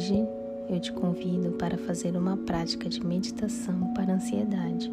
Hoje 0.00 0.26
eu 0.70 0.80
te 0.80 0.90
convido 0.92 1.50
para 1.58 1.76
fazer 1.76 2.16
uma 2.16 2.34
prática 2.34 2.88
de 2.88 3.04
meditação 3.04 3.92
para 3.92 4.14
ansiedade. 4.14 4.90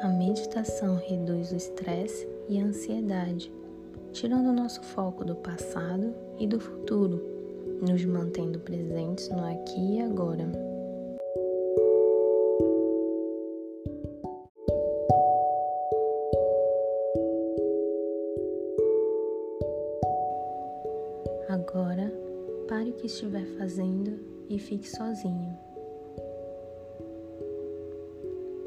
A 0.00 0.08
meditação 0.16 0.94
reduz 1.08 1.50
o 1.50 1.56
estresse 1.56 2.28
e 2.48 2.60
a 2.60 2.64
ansiedade, 2.64 3.52
tirando 4.12 4.52
nosso 4.52 4.80
foco 4.80 5.24
do 5.24 5.34
passado 5.34 6.14
e 6.38 6.46
do 6.46 6.60
futuro, 6.60 7.20
nos 7.82 8.04
mantendo 8.04 8.60
presentes 8.60 9.28
no 9.28 9.44
aqui 9.44 9.96
e 9.96 10.02
agora. 10.02 10.73
Agora, 21.48 22.10
pare 22.66 22.90
o 22.90 22.94
que 22.94 23.06
estiver 23.06 23.44
fazendo 23.58 24.18
e 24.48 24.58
fique 24.58 24.88
sozinho. 24.88 25.54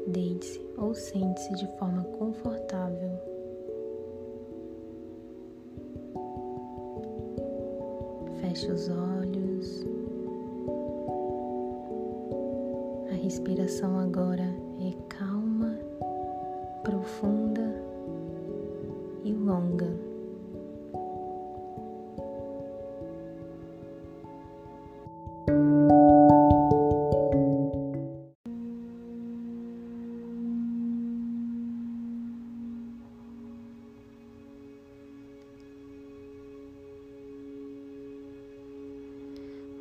Deite-se 0.06 0.64
ou 0.76 0.94
sente-se 0.94 1.54
de 1.54 1.66
forma 1.76 2.04
confortável. 2.04 3.10
Feche 8.40 8.70
os 8.70 8.88
olhos. 8.88 9.84
A 13.10 13.14
respiração 13.14 13.98
agora 13.98 14.44
é 14.80 14.92
calma, 15.08 15.76
profunda 16.84 17.74
e 19.24 19.32
longa. 19.32 20.07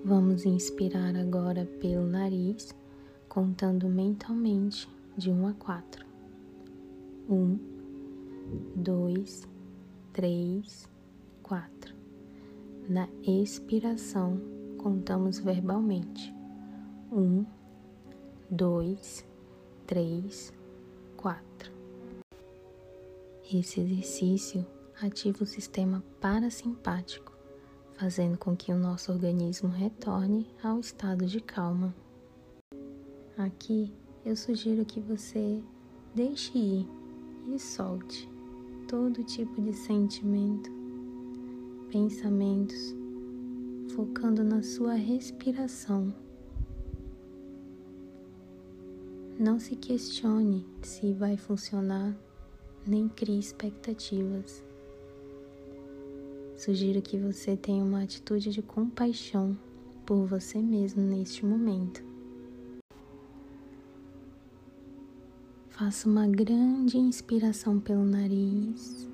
Vamos 0.08 0.46
inspirar 0.46 1.18
agora 1.18 1.66
pelo 1.82 2.08
nariz, 2.08 2.74
contando 3.28 3.90
mentalmente 3.90 4.88
de 5.18 5.30
1 5.30 5.48
a 5.48 5.54
4. 5.56 6.06
1, 7.28 7.60
2, 8.74 9.48
3, 10.14 10.90
4. 11.44 11.94
Na 12.88 13.10
expiração, 13.22 14.40
contamos 14.78 15.40
verbalmente. 15.40 16.34
1, 17.12 17.46
2, 18.50 19.26
3, 19.88 20.54
4. 21.18 21.72
Esse 23.54 23.82
exercício 23.82 24.66
ativa 25.02 25.44
o 25.44 25.46
sistema 25.46 26.02
parasimpático 26.22 27.37
fazendo 27.98 28.38
com 28.38 28.56
que 28.56 28.72
o 28.72 28.78
nosso 28.78 29.12
organismo 29.12 29.70
retorne 29.70 30.48
ao 30.64 30.80
estado 30.80 31.26
de 31.26 31.42
calma. 31.42 31.94
Aqui 33.36 33.92
eu 34.24 34.36
sugiro 34.36 34.86
que 34.86 35.00
você 35.00 35.62
deixe 36.14 36.58
ir 36.58 36.88
e 37.48 37.60
solte 37.60 38.30
todo 38.88 39.24
tipo 39.24 39.62
de 39.62 39.74
sentimento, 39.74 40.70
pensamentos, 41.92 42.96
focando 43.96 44.44
na 44.44 44.62
sua 44.62 44.94
respiração. 44.94 46.14
Não 49.40 49.60
se 49.60 49.76
questione 49.76 50.66
se 50.82 51.14
vai 51.14 51.38
funcionar, 51.38 52.16
nem 52.86 53.08
crie 53.08 53.40
expectativas. 53.40 54.67
Sugiro 56.58 57.04
que 57.04 57.20
você 57.20 57.56
tenha 57.56 57.84
uma 57.84 58.02
atitude 58.02 58.50
de 58.50 58.64
compaixão 58.64 59.56
por 60.04 60.26
você 60.26 60.60
mesmo 60.60 61.04
neste 61.04 61.46
momento. 61.46 62.04
Faça 65.70 66.10
uma 66.10 66.28
grande 66.28 66.98
inspiração 66.98 67.80
pelo 67.80 68.04
nariz 68.04 69.08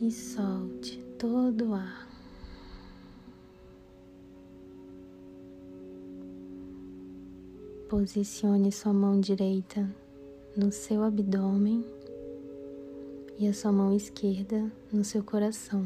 e 0.00 0.10
solte 0.10 0.98
todo 1.16 1.68
o 1.68 1.74
ar. 1.74 2.08
Posicione 7.88 8.72
sua 8.72 8.92
mão 8.92 9.20
direita 9.20 9.88
no 10.56 10.72
seu 10.72 11.04
abdômen 11.04 12.01
e 13.38 13.48
a 13.48 13.52
sua 13.52 13.72
mão 13.72 13.94
esquerda 13.94 14.70
no 14.92 15.04
seu 15.04 15.22
coração. 15.22 15.84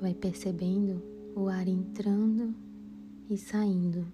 Vai 0.00 0.14
percebendo 0.14 1.02
o 1.34 1.48
ar 1.48 1.66
entrando 1.66 2.54
e 3.28 3.36
saindo. 3.36 4.06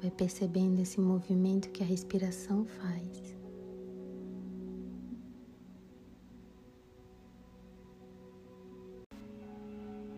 Vai 0.00 0.10
percebendo 0.10 0.80
esse 0.80 1.00
movimento 1.00 1.70
que 1.70 1.82
a 1.82 1.86
respiração 1.86 2.64
faz. 2.64 3.41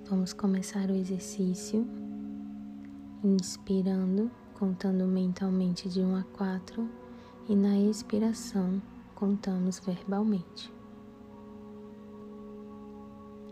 Vamos 0.06 0.34
começar 0.34 0.91
o 0.91 0.94
exercício 0.94 1.87
inspirando, 3.22 4.31
contando 4.53 5.06
mentalmente 5.06 5.88
de 5.88 6.03
1 6.03 6.16
a 6.16 6.22
4 6.25 6.87
e 7.48 7.56
na 7.56 7.78
expiração 7.78 8.82
contamos 9.14 9.78
verbalmente. 9.78 10.70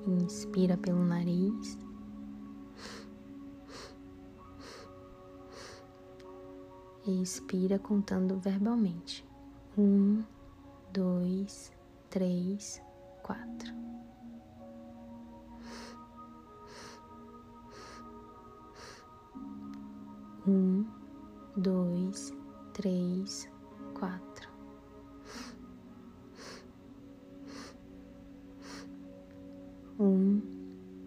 Inspira 0.06 0.76
pelo 0.76 1.02
nariz. 1.02 1.78
Expira 7.06 7.78
contando 7.78 8.38
verbalmente. 8.38 9.24
Um, 9.78 10.22
dois, 10.92 11.72
três, 12.10 12.82
quatro. 13.22 13.91
Um, 20.44 20.84
dois, 21.56 22.32
três, 22.72 23.48
quatro. 23.94 24.48
Um, 30.00 30.40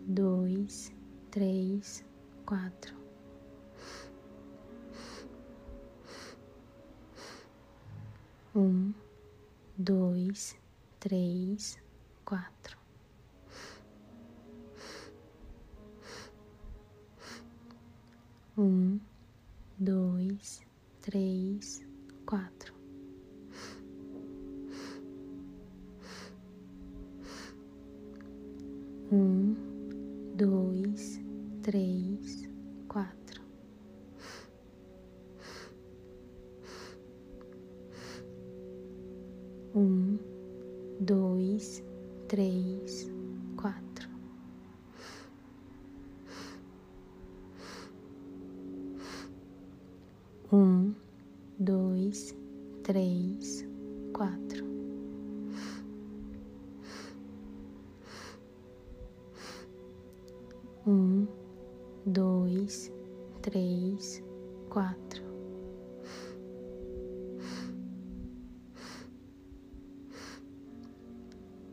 dois, 0.08 0.94
três, 1.32 2.06
quatro. 2.46 2.96
Um, 8.56 8.94
dois, 9.78 10.56
três, 11.02 11.78
quatro. 12.24 12.78
Um, 18.58 18.98
dois, 19.78 20.62
três, 21.02 21.86
quatro. 22.26 22.74
Um, 29.12 29.56
dois, 30.36 31.20
três, 31.62 32.50
quatro. 32.88 33.42
Um, 39.76 40.18
dois, 41.02 41.84
três, 42.30 43.15
Um, 50.52 50.94
dois, 51.58 52.36
três, 52.84 53.68
quatro. 54.14 54.64
Um, 60.86 61.28
dois, 62.06 62.94
três, 63.42 64.24
quatro. 64.70 65.24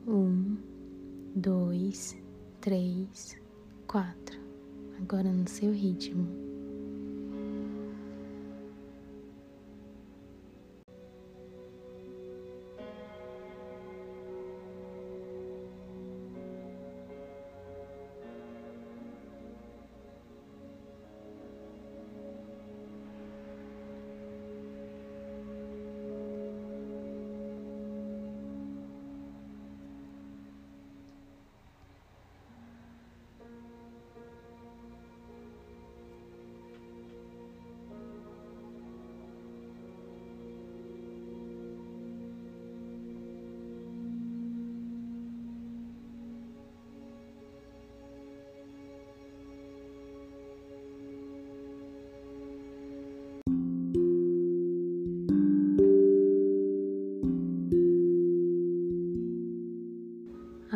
Um, 0.06 0.56
dois, 1.36 2.16
três, 2.62 3.36
quatro. 3.86 4.40
Agora 4.98 5.30
no 5.30 5.46
seu 5.46 5.72
ritmo. 5.72 6.51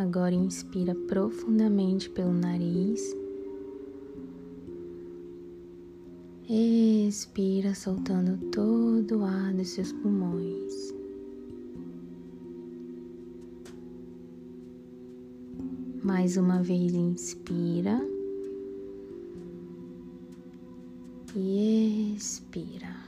Agora 0.06 0.32
inspira 0.32 0.94
profundamente 0.94 2.08
pelo 2.08 2.32
nariz. 2.32 3.02
Expira, 6.48 7.74
soltando 7.74 8.38
todo 8.52 9.18
o 9.18 9.24
ar 9.24 9.52
dos 9.52 9.70
seus 9.70 9.90
pulmões. 9.90 10.94
Mais 16.04 16.36
uma 16.36 16.62
vez, 16.62 16.94
inspira 16.94 18.00
e 21.34 22.14
expira. 22.16 23.05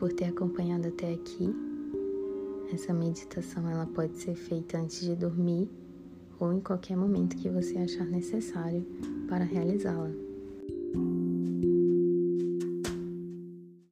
Por 0.00 0.10
ter 0.14 0.24
acompanhado 0.24 0.88
até 0.88 1.12
aqui. 1.12 1.54
Essa 2.72 2.94
meditação 2.94 3.68
ela 3.68 3.86
pode 3.86 4.16
ser 4.16 4.34
feita 4.34 4.78
antes 4.78 5.02
de 5.02 5.14
dormir 5.14 5.68
ou 6.40 6.54
em 6.54 6.60
qualquer 6.60 6.96
momento 6.96 7.36
que 7.36 7.50
você 7.50 7.76
achar 7.76 8.06
necessário 8.06 8.82
para 9.28 9.44
realizá-la. 9.44 10.29